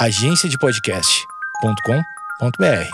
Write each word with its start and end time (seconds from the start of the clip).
agenciadepodcast.com.br. 0.00 2.90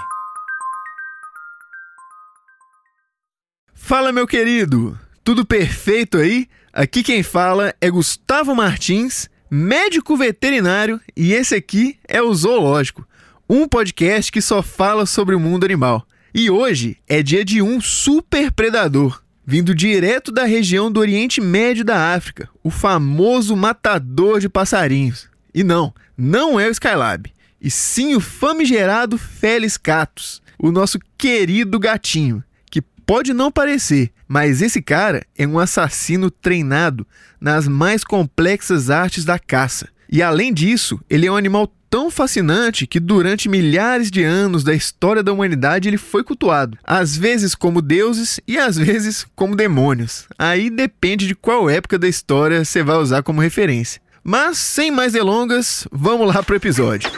Fala, 3.72 4.10
meu 4.10 4.26
querido! 4.26 4.98
Tudo 5.22 5.46
perfeito 5.46 6.18
aí? 6.18 6.48
Aqui 6.72 7.04
quem 7.04 7.22
fala 7.22 7.72
é 7.80 7.88
Gustavo 7.88 8.56
Martins, 8.56 9.30
médico 9.48 10.16
veterinário, 10.16 11.00
e 11.16 11.32
esse 11.32 11.54
aqui 11.54 11.96
é 12.08 12.20
o 12.20 12.34
Zoológico, 12.34 13.06
um 13.48 13.68
podcast 13.68 14.32
que 14.32 14.42
só 14.42 14.60
fala 14.60 15.06
sobre 15.06 15.36
o 15.36 15.40
mundo 15.40 15.62
animal. 15.62 16.04
E 16.34 16.50
hoje 16.50 16.96
é 17.06 17.22
dia 17.22 17.44
de 17.44 17.62
um 17.62 17.80
super 17.80 18.50
predador, 18.50 19.22
vindo 19.46 19.76
direto 19.76 20.32
da 20.32 20.44
região 20.44 20.90
do 20.90 20.98
Oriente 20.98 21.40
Médio 21.40 21.84
da 21.84 22.16
África, 22.16 22.50
o 22.64 22.70
famoso 22.70 23.54
matador 23.54 24.40
de 24.40 24.48
passarinhos. 24.48 25.35
E 25.56 25.64
não, 25.64 25.94
não 26.18 26.60
é 26.60 26.68
o 26.68 26.70
Skylab, 26.70 27.32
e 27.58 27.70
sim 27.70 28.14
o 28.14 28.20
famigerado 28.20 29.16
Felis 29.16 29.78
catus, 29.78 30.42
o 30.58 30.70
nosso 30.70 30.98
querido 31.16 31.78
gatinho, 31.78 32.44
que 32.70 32.82
pode 32.82 33.32
não 33.32 33.50
parecer, 33.50 34.10
mas 34.28 34.60
esse 34.60 34.82
cara 34.82 35.24
é 35.34 35.46
um 35.46 35.58
assassino 35.58 36.30
treinado 36.30 37.06
nas 37.40 37.66
mais 37.66 38.04
complexas 38.04 38.90
artes 38.90 39.24
da 39.24 39.38
caça. 39.38 39.88
E 40.12 40.22
além 40.22 40.52
disso, 40.52 41.00
ele 41.08 41.26
é 41.26 41.32
um 41.32 41.36
animal 41.36 41.72
tão 41.88 42.10
fascinante 42.10 42.86
que 42.86 43.00
durante 43.00 43.48
milhares 43.48 44.10
de 44.10 44.22
anos 44.22 44.62
da 44.62 44.74
história 44.74 45.22
da 45.22 45.32
humanidade 45.32 45.88
ele 45.88 45.96
foi 45.96 46.22
cultuado, 46.22 46.76
às 46.84 47.16
vezes 47.16 47.54
como 47.54 47.80
deuses 47.80 48.38
e 48.46 48.58
às 48.58 48.76
vezes 48.76 49.26
como 49.34 49.56
demônios. 49.56 50.26
Aí 50.38 50.68
depende 50.68 51.26
de 51.26 51.34
qual 51.34 51.70
época 51.70 51.98
da 51.98 52.06
história 52.06 52.62
você 52.62 52.82
vai 52.82 52.98
usar 52.98 53.22
como 53.22 53.40
referência. 53.40 54.04
Mas 54.28 54.58
sem 54.58 54.90
mais 54.90 55.12
delongas, 55.12 55.86
vamos 55.92 56.34
lá 56.34 56.42
pro 56.42 56.56
episódio. 56.56 57.08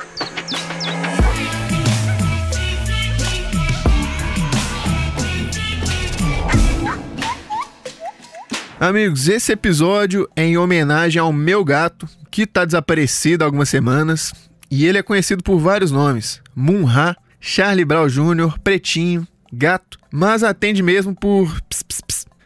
Amigos, 8.79 9.27
esse 9.27 9.53
episódio 9.53 10.29
é 10.37 10.45
em 10.45 10.59
homenagem 10.59 11.19
ao 11.19 11.33
meu 11.33 11.65
gato, 11.65 12.07
que 12.31 12.43
está 12.43 12.67
desaparecido 12.67 13.43
há 13.43 13.47
algumas 13.47 13.71
semanas, 13.71 14.35
e 14.71 14.85
ele 14.85 14.99
é 14.99 15.03
conhecido 15.03 15.43
por 15.43 15.59
vários 15.59 15.91
nomes: 15.91 16.43
Munha, 16.55 17.17
Charlie 17.41 17.87
Brown 17.87 18.09
Jr., 18.09 18.59
Pretinho, 18.63 19.27
Gato, 19.51 19.99
mas 20.13 20.43
atende 20.43 20.83
mesmo 20.83 21.15
por. 21.15 21.59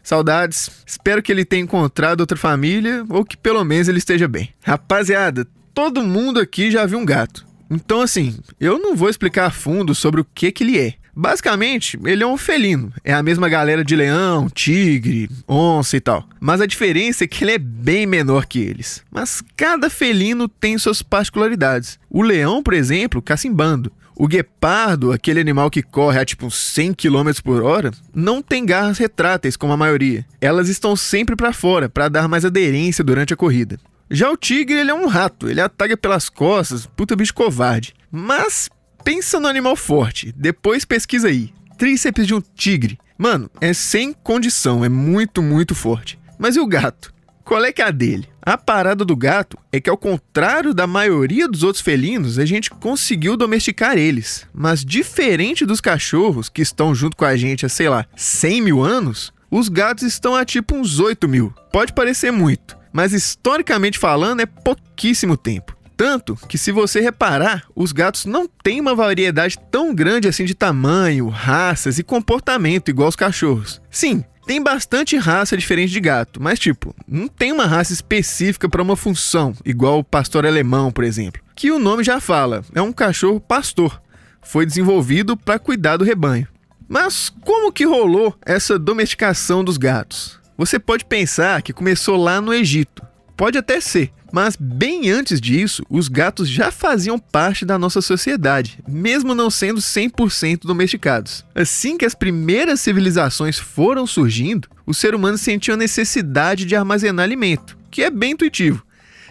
Saudades. 0.02 0.70
Espero 0.86 1.22
que 1.22 1.30
ele 1.30 1.44
tenha 1.44 1.62
encontrado 1.62 2.20
outra 2.20 2.36
família 2.36 3.04
ou 3.08 3.24
que 3.24 3.36
pelo 3.36 3.64
menos 3.64 3.88
ele 3.88 3.98
esteja 3.98 4.26
bem. 4.26 4.50
Rapaziada, 4.62 5.46
todo 5.72 6.02
mundo 6.02 6.40
aqui 6.40 6.70
já 6.70 6.84
viu 6.86 6.98
um 6.98 7.04
gato. 7.04 7.46
Então, 7.70 8.02
assim, 8.02 8.36
eu 8.60 8.78
não 8.78 8.94
vou 8.94 9.08
explicar 9.08 9.46
a 9.46 9.50
fundo 9.50 9.94
sobre 9.94 10.20
o 10.20 10.26
que, 10.34 10.52
que 10.52 10.62
ele 10.62 10.78
é. 10.78 10.94
Basicamente, 11.14 11.98
ele 12.04 12.22
é 12.22 12.26
um 12.26 12.38
felino. 12.38 12.92
É 13.04 13.12
a 13.12 13.22
mesma 13.22 13.48
galera 13.48 13.84
de 13.84 13.94
leão, 13.94 14.48
tigre, 14.48 15.28
onça 15.46 15.96
e 15.96 16.00
tal. 16.00 16.26
Mas 16.40 16.60
a 16.60 16.66
diferença 16.66 17.24
é 17.24 17.26
que 17.26 17.44
ele 17.44 17.52
é 17.52 17.58
bem 17.58 18.06
menor 18.06 18.46
que 18.46 18.58
eles. 18.58 19.02
Mas 19.10 19.42
cada 19.56 19.90
felino 19.90 20.48
tem 20.48 20.78
suas 20.78 21.02
particularidades. 21.02 21.98
O 22.08 22.22
leão, 22.22 22.62
por 22.62 22.72
exemplo, 22.72 23.20
caça 23.20 23.46
em 23.46 23.52
bando. 23.52 23.92
O 24.14 24.28
guepardo, 24.28 25.12
aquele 25.12 25.40
animal 25.40 25.70
que 25.70 25.82
corre 25.82 26.18
a 26.18 26.24
tipo 26.24 26.50
100 26.50 26.94
km 26.94 27.30
por 27.42 27.62
hora, 27.62 27.90
não 28.14 28.42
tem 28.42 28.64
garras 28.64 28.98
retráteis 28.98 29.56
como 29.56 29.72
a 29.72 29.76
maioria. 29.76 30.24
Elas 30.40 30.68
estão 30.68 30.94
sempre 30.94 31.34
para 31.34 31.52
fora 31.52 31.88
para 31.88 32.08
dar 32.08 32.28
mais 32.28 32.44
aderência 32.44 33.02
durante 33.02 33.32
a 33.32 33.36
corrida. 33.36 33.78
Já 34.10 34.30
o 34.30 34.36
tigre, 34.36 34.76
ele 34.76 34.90
é 34.90 34.94
um 34.94 35.06
rato, 35.06 35.48
ele 35.48 35.60
ataca 35.60 35.96
pelas 35.96 36.28
costas, 36.28 36.84
puta 36.84 37.16
bicho 37.16 37.32
covarde. 37.32 37.94
Mas 38.10 38.68
pensa 39.02 39.40
no 39.40 39.48
animal 39.48 39.74
forte, 39.74 40.32
depois 40.36 40.84
pesquisa 40.84 41.28
aí. 41.28 41.50
Tríceps 41.78 42.26
de 42.26 42.34
um 42.34 42.40
tigre. 42.40 42.98
Mano, 43.16 43.50
é 43.60 43.72
sem 43.72 44.12
condição, 44.12 44.84
é 44.84 44.88
muito, 44.88 45.40
muito 45.40 45.74
forte. 45.74 46.18
Mas 46.38 46.56
e 46.56 46.60
o 46.60 46.66
gato? 46.66 47.12
Qual 47.44 47.64
é 47.64 47.72
que 47.72 47.80
é 47.80 47.86
a 47.86 47.90
dele? 47.90 48.28
A 48.44 48.58
parada 48.58 49.04
do 49.04 49.14
gato 49.14 49.56
é 49.70 49.80
que, 49.80 49.88
ao 49.88 49.96
contrário 49.96 50.74
da 50.74 50.84
maioria 50.84 51.46
dos 51.46 51.62
outros 51.62 51.80
felinos, 51.80 52.40
a 52.40 52.44
gente 52.44 52.70
conseguiu 52.70 53.36
domesticar 53.36 53.96
eles. 53.96 54.48
Mas, 54.52 54.84
diferente 54.84 55.64
dos 55.64 55.80
cachorros 55.80 56.48
que 56.48 56.60
estão 56.60 56.92
junto 56.92 57.16
com 57.16 57.24
a 57.24 57.36
gente 57.36 57.64
há, 57.64 57.68
sei 57.68 57.88
lá, 57.88 58.04
100 58.16 58.60
mil 58.60 58.82
anos, 58.82 59.32
os 59.48 59.68
gatos 59.68 60.02
estão 60.02 60.34
há 60.34 60.44
tipo 60.44 60.74
uns 60.74 60.98
8 60.98 61.28
mil. 61.28 61.54
Pode 61.72 61.92
parecer 61.92 62.32
muito, 62.32 62.76
mas 62.92 63.12
historicamente 63.12 63.96
falando 63.96 64.40
é 64.40 64.46
pouquíssimo 64.46 65.36
tempo. 65.36 65.76
Tanto 65.96 66.34
que, 66.48 66.58
se 66.58 66.72
você 66.72 67.00
reparar, 67.00 67.64
os 67.76 67.92
gatos 67.92 68.24
não 68.24 68.48
têm 68.48 68.80
uma 68.80 68.92
variedade 68.92 69.56
tão 69.70 69.94
grande 69.94 70.26
assim 70.26 70.44
de 70.44 70.54
tamanho, 70.54 71.28
raças 71.28 71.96
e 71.96 72.02
comportamento 72.02 72.88
igual 72.88 73.08
os 73.08 73.14
cachorros. 73.14 73.80
Sim, 73.88 74.24
tem 74.46 74.62
bastante 74.62 75.16
raça 75.16 75.56
diferente 75.56 75.90
de 75.90 76.00
gato, 76.00 76.42
mas 76.42 76.58
tipo, 76.58 76.94
não 77.06 77.28
tem 77.28 77.52
uma 77.52 77.66
raça 77.66 77.92
específica 77.92 78.68
para 78.68 78.82
uma 78.82 78.96
função, 78.96 79.54
igual 79.64 79.98
o 79.98 80.04
pastor 80.04 80.44
alemão, 80.44 80.90
por 80.90 81.04
exemplo. 81.04 81.42
Que 81.54 81.70
o 81.70 81.78
nome 81.78 82.02
já 82.02 82.20
fala, 82.20 82.64
é 82.74 82.82
um 82.82 82.92
cachorro 82.92 83.40
pastor. 83.40 84.00
Foi 84.42 84.66
desenvolvido 84.66 85.36
para 85.36 85.58
cuidar 85.58 85.96
do 85.96 86.04
rebanho. 86.04 86.48
Mas 86.88 87.30
como 87.42 87.72
que 87.72 87.86
rolou 87.86 88.36
essa 88.44 88.78
domesticação 88.78 89.64
dos 89.64 89.76
gatos? 89.76 90.38
Você 90.58 90.78
pode 90.78 91.04
pensar 91.04 91.62
que 91.62 91.72
começou 91.72 92.16
lá 92.16 92.40
no 92.40 92.52
Egito. 92.52 93.02
Pode 93.36 93.58
até 93.58 93.80
ser, 93.80 94.12
mas 94.32 94.56
bem 94.56 95.10
antes 95.10 95.40
disso, 95.40 95.84
os 95.90 96.08
gatos 96.08 96.48
já 96.48 96.70
faziam 96.70 97.18
parte 97.18 97.64
da 97.64 97.78
nossa 97.78 98.00
sociedade, 98.00 98.78
mesmo 98.88 99.34
não 99.34 99.50
sendo 99.50 99.80
100% 99.80 100.60
domesticados. 100.64 101.44
Assim 101.54 101.98
que 101.98 102.04
as 102.04 102.14
primeiras 102.14 102.80
civilizações 102.80 103.58
foram 103.58 104.06
surgindo, 104.06 104.68
o 104.86 104.94
ser 104.94 105.14
humano 105.14 105.36
sentiu 105.38 105.74
a 105.74 105.76
necessidade 105.76 106.64
de 106.64 106.76
armazenar 106.76 107.24
alimento, 107.24 107.76
que 107.90 108.02
é 108.02 108.10
bem 108.10 108.32
intuitivo, 108.32 108.84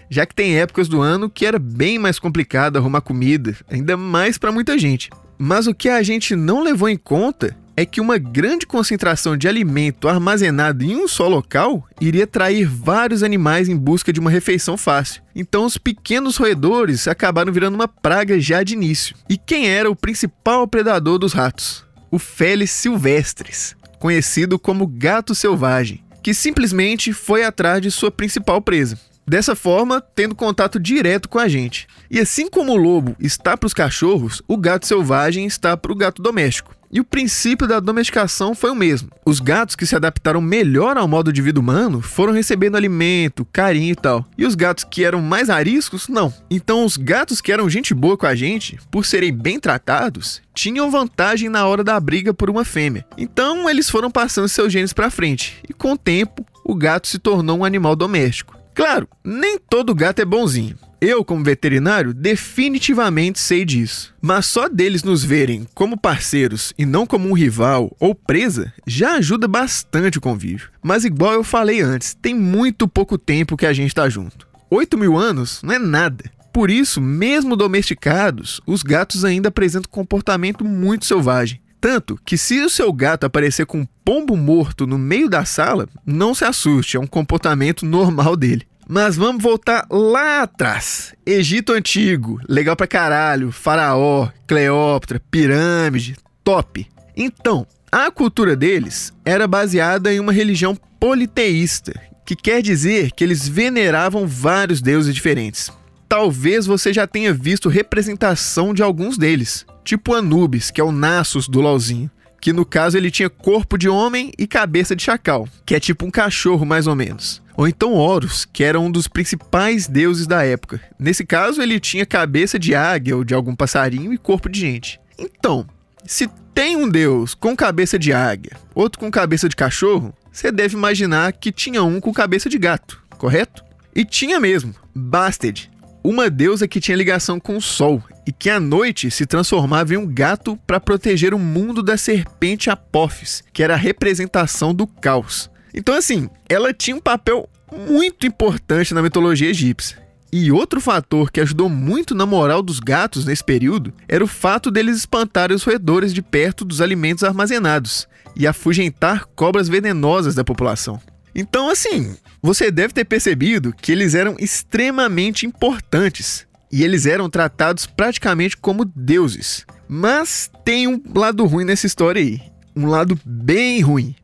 já 0.09 0.25
que 0.25 0.35
tem 0.35 0.59
épocas 0.59 0.87
do 0.87 1.01
ano 1.01 1.29
que 1.29 1.45
era 1.45 1.57
bem 1.57 1.97
mais 1.97 2.19
complicado 2.19 2.77
arrumar 2.77 3.01
comida, 3.01 3.55
ainda 3.69 3.95
mais 3.95 4.37
para 4.37 4.51
muita 4.51 4.77
gente. 4.77 5.09
Mas 5.37 5.65
o 5.65 5.73
que 5.73 5.89
a 5.89 6.03
gente 6.03 6.35
não 6.35 6.61
levou 6.61 6.87
em 6.87 6.97
conta 6.97 7.57
é 7.81 7.85
que 7.85 7.99
uma 7.99 8.19
grande 8.19 8.67
concentração 8.67 9.35
de 9.35 9.47
alimento 9.47 10.07
armazenado 10.07 10.83
em 10.83 10.95
um 10.95 11.07
só 11.07 11.27
local 11.27 11.83
iria 11.99 12.25
atrair 12.25 12.67
vários 12.67 13.23
animais 13.23 13.67
em 13.67 13.75
busca 13.75 14.13
de 14.13 14.19
uma 14.19 14.29
refeição 14.29 14.77
fácil. 14.77 15.23
Então, 15.35 15.65
os 15.65 15.79
pequenos 15.79 16.37
roedores 16.37 17.07
acabaram 17.07 17.51
virando 17.51 17.73
uma 17.73 17.87
praga 17.87 18.39
já 18.39 18.61
de 18.61 18.73
início. 18.75 19.15
E 19.27 19.35
quem 19.35 19.67
era 19.67 19.89
o 19.89 19.95
principal 19.95 20.67
predador 20.67 21.17
dos 21.17 21.33
ratos? 21.33 21.83
O 22.11 22.19
Felis 22.19 22.69
silvestris, 22.69 23.75
conhecido 23.97 24.59
como 24.59 24.85
gato 24.85 25.33
selvagem, 25.33 26.03
que 26.21 26.35
simplesmente 26.35 27.11
foi 27.13 27.43
atrás 27.43 27.81
de 27.81 27.89
sua 27.89 28.11
principal 28.11 28.61
presa. 28.61 28.99
Dessa 29.27 29.55
forma, 29.55 30.01
tendo 30.01 30.35
contato 30.35 30.79
direto 30.79 31.27
com 31.27 31.39
a 31.39 31.47
gente. 31.47 31.87
E 32.11 32.19
assim 32.19 32.47
como 32.47 32.73
o 32.73 32.77
lobo 32.77 33.15
está 33.19 33.57
para 33.57 33.65
os 33.65 33.73
cachorros, 33.73 34.39
o 34.47 34.55
gato 34.55 34.85
selvagem 34.85 35.47
está 35.47 35.75
para 35.75 35.91
o 35.91 35.95
gato 35.95 36.21
doméstico. 36.21 36.75
E 36.91 36.99
o 36.99 37.05
princípio 37.05 37.67
da 37.67 37.79
domesticação 37.79 38.53
foi 38.53 38.69
o 38.69 38.75
mesmo. 38.75 39.09
Os 39.25 39.39
gatos 39.39 39.77
que 39.77 39.85
se 39.85 39.95
adaptaram 39.95 40.41
melhor 40.41 40.97
ao 40.97 41.07
modo 41.07 41.31
de 41.31 41.41
vida 41.41 41.59
humano 41.59 42.01
foram 42.01 42.33
recebendo 42.33 42.75
alimento, 42.75 43.47
carinho 43.53 43.93
e 43.93 43.95
tal. 43.95 44.25
E 44.37 44.45
os 44.45 44.55
gatos 44.55 44.83
que 44.83 45.05
eram 45.05 45.21
mais 45.21 45.49
ariscos, 45.49 46.09
não. 46.09 46.33
Então, 46.49 46.83
os 46.83 46.97
gatos 46.97 47.39
que 47.39 47.51
eram 47.51 47.69
gente 47.69 47.93
boa 47.93 48.17
com 48.17 48.25
a 48.25 48.35
gente, 48.35 48.77
por 48.91 49.05
serem 49.05 49.31
bem 49.31 49.57
tratados, 49.57 50.41
tinham 50.53 50.91
vantagem 50.91 51.47
na 51.47 51.65
hora 51.65 51.83
da 51.83 51.97
briga 51.97 52.33
por 52.33 52.49
uma 52.49 52.65
fêmea. 52.65 53.05
Então, 53.17 53.69
eles 53.69 53.89
foram 53.89 54.11
passando 54.11 54.49
seus 54.49 54.73
genes 54.73 54.91
para 54.91 55.09
frente. 55.09 55.63
E 55.69 55.73
com 55.73 55.93
o 55.93 55.97
tempo, 55.97 56.45
o 56.65 56.75
gato 56.75 57.07
se 57.07 57.19
tornou 57.19 57.59
um 57.59 57.65
animal 57.65 57.95
doméstico. 57.95 58.60
Claro, 58.73 59.07
nem 59.23 59.57
todo 59.57 59.95
gato 59.95 60.21
é 60.21 60.25
bonzinho. 60.25 60.77
Eu, 60.99 61.25
como 61.25 61.43
veterinário, 61.43 62.13
definitivamente 62.13 63.39
sei 63.39 63.65
disso. 63.65 64.13
Mas 64.21 64.45
só 64.45 64.69
deles 64.69 65.03
nos 65.03 65.23
verem 65.23 65.67
como 65.73 65.99
parceiros 65.99 66.73
e 66.77 66.85
não 66.85 67.07
como 67.07 67.27
um 67.27 67.33
rival 67.33 67.95
ou 67.99 68.13
presa 68.13 68.71
já 68.85 69.15
ajuda 69.15 69.47
bastante 69.47 70.19
o 70.19 70.21
convívio. 70.21 70.69
Mas, 70.83 71.03
igual 71.03 71.33
eu 71.33 71.43
falei 71.43 71.81
antes, 71.81 72.13
tem 72.13 72.35
muito 72.35 72.87
pouco 72.87 73.17
tempo 73.17 73.57
que 73.57 73.65
a 73.65 73.73
gente 73.73 73.87
está 73.87 74.07
junto. 74.07 74.47
8 74.69 74.97
mil 74.97 75.17
anos 75.17 75.61
não 75.63 75.73
é 75.73 75.79
nada. 75.79 76.31
Por 76.53 76.69
isso, 76.69 76.99
mesmo 76.99 77.55
domesticados, 77.55 78.61
os 78.67 78.83
gatos 78.83 79.23
ainda 79.23 79.47
apresentam 79.47 79.89
comportamento 79.89 80.65
muito 80.65 81.05
selvagem. 81.05 81.60
Tanto 81.81 82.17
que 82.23 82.37
se 82.37 82.61
o 82.61 82.69
seu 82.69 82.93
gato 82.93 83.25
aparecer 83.25 83.65
com 83.65 83.79
um 83.79 83.87
pombo 84.05 84.37
morto 84.37 84.85
no 84.85 84.99
meio 84.99 85.27
da 85.27 85.43
sala, 85.43 85.89
não 86.05 86.35
se 86.35 86.45
assuste, 86.45 86.95
é 86.95 86.99
um 86.99 87.07
comportamento 87.07 87.85
normal 87.87 88.37
dele. 88.37 88.67
Mas 88.87 89.15
vamos 89.15 89.41
voltar 89.41 89.87
lá 89.89 90.43
atrás. 90.43 91.15
Egito 91.25 91.73
Antigo, 91.73 92.39
legal 92.47 92.75
pra 92.75 92.85
caralho. 92.85 93.51
Faraó, 93.51 94.29
Cleópatra, 94.45 95.19
pirâmide, 95.31 96.15
top. 96.43 96.85
Então, 97.17 97.65
a 97.91 98.11
cultura 98.11 98.55
deles 98.55 99.11
era 99.25 99.47
baseada 99.47 100.13
em 100.13 100.19
uma 100.19 100.31
religião 100.33 100.77
politeísta, 100.99 101.93
que 102.25 102.35
quer 102.35 102.61
dizer 102.61 103.11
que 103.11 103.23
eles 103.23 103.47
veneravam 103.47 104.27
vários 104.27 104.81
deuses 104.81 105.15
diferentes. 105.15 105.71
talvez 106.07 106.65
você 106.65 106.91
já 106.91 107.07
tenha 107.07 107.33
visto 107.33 107.69
representação 107.69 108.73
de 108.73 108.83
alguns 108.83 109.17
deles, 109.17 109.65
tipo 109.83 110.13
Anubis, 110.13 110.71
que 110.71 110.81
é 110.81 110.83
o 110.83 110.91
Nassus 110.91 111.47
do 111.47 111.61
LoLzinho, 111.61 112.09
que 112.41 112.51
no 112.51 112.65
caso 112.65 112.97
ele 112.97 113.11
tinha 113.11 113.29
corpo 113.29 113.77
de 113.77 113.87
homem 113.87 114.31
e 114.37 114.47
cabeça 114.47 114.95
de 114.95 115.03
chacal, 115.03 115.47
que 115.65 115.75
é 115.75 115.79
tipo 115.79 116.05
um 116.05 116.11
cachorro 116.11 116.65
mais 116.65 116.87
ou 116.87 116.95
menos. 116.95 117.41
Ou 117.55 117.67
então 117.67 117.93
Horus, 117.93 118.45
que 118.45 118.63
era 118.63 118.79
um 118.79 118.89
dos 118.89 119.07
principais 119.07 119.87
deuses 119.87 120.25
da 120.25 120.43
época. 120.43 120.81
Nesse 120.97 121.23
caso, 121.23 121.61
ele 121.61 121.79
tinha 121.79 122.05
cabeça 122.05 122.57
de 122.57 122.73
águia 122.73 123.15
ou 123.15 123.23
de 123.23 123.35
algum 123.35 123.55
passarinho 123.55 124.11
e 124.11 124.17
corpo 124.17 124.49
de 124.49 124.59
gente. 124.59 124.99
Então, 125.19 125.67
se 126.03 126.27
tem 126.55 126.75
um 126.75 126.89
deus 126.89 127.35
com 127.35 127.55
cabeça 127.55 127.99
de 127.99 128.11
águia, 128.11 128.57
outro 128.73 128.99
com 128.99 129.11
cabeça 129.11 129.47
de 129.47 129.55
cachorro, 129.55 130.13
você 130.31 130.51
deve 130.51 130.75
imaginar 130.75 131.33
que 131.33 131.51
tinha 131.51 131.83
um 131.83 131.99
com 131.99 132.11
cabeça 132.11 132.49
de 132.49 132.57
gato, 132.57 133.01
correto? 133.17 133.63
E 133.93 134.03
tinha 134.03 134.39
mesmo, 134.39 134.73
Bastet, 134.95 135.69
uma 136.03 136.29
deusa 136.29 136.67
que 136.67 136.79
tinha 136.79 136.97
ligação 136.97 137.39
com 137.39 137.57
o 137.57 137.61
sol 137.61 138.03
e 138.25 138.31
que 138.31 138.49
à 138.49 138.59
noite 138.59 139.11
se 139.11 139.25
transformava 139.25 139.93
em 139.93 139.97
um 139.97 140.07
gato 140.07 140.57
para 140.65 140.79
proteger 140.79 141.33
o 141.33 141.39
mundo 141.39 141.83
da 141.83 141.97
serpente 141.97 142.69
Apophis, 142.69 143.43
que 143.53 143.63
era 143.63 143.73
a 143.73 143.77
representação 143.77 144.73
do 144.73 144.87
caos. 144.87 145.49
Então, 145.73 145.95
assim, 145.95 146.29
ela 146.49 146.73
tinha 146.73 146.95
um 146.95 147.01
papel 147.01 147.47
muito 147.89 148.27
importante 148.27 148.93
na 148.93 149.01
mitologia 149.01 149.49
egípcia. 149.49 150.01
E 150.33 150.51
outro 150.51 150.79
fator 150.79 151.29
que 151.29 151.41
ajudou 151.41 151.67
muito 151.67 152.15
na 152.15 152.25
moral 152.25 152.61
dos 152.61 152.79
gatos 152.79 153.25
nesse 153.25 153.43
período 153.43 153.93
era 154.07 154.23
o 154.23 154.27
fato 154.27 154.71
deles 154.71 154.97
espantarem 154.97 155.55
os 155.55 155.63
roedores 155.63 156.13
de 156.13 156.21
perto 156.21 156.63
dos 156.63 156.79
alimentos 156.79 157.23
armazenados 157.23 158.07
e 158.35 158.47
afugentar 158.47 159.25
cobras 159.35 159.67
venenosas 159.67 160.33
da 160.33 160.43
população. 160.43 161.01
Então, 161.33 161.69
assim, 161.69 162.15
você 162.41 162.69
deve 162.69 162.93
ter 162.93 163.05
percebido 163.05 163.73
que 163.73 163.91
eles 163.91 164.15
eram 164.15 164.35
extremamente 164.39 165.45
importantes 165.45 166.45
e 166.71 166.83
eles 166.83 167.05
eram 167.05 167.29
tratados 167.29 167.85
praticamente 167.85 168.57
como 168.57 168.85
deuses. 168.85 169.65
Mas 169.87 170.49
tem 170.63 170.87
um 170.87 171.01
lado 171.13 171.45
ruim 171.45 171.65
nessa 171.65 171.85
história 171.85 172.21
aí, 172.21 172.41
um 172.75 172.85
lado 172.85 173.19
bem 173.25 173.81
ruim. 173.81 174.15